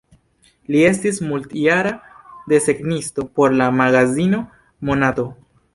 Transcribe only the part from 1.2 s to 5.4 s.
multjara desegnisto por la magazino Monato.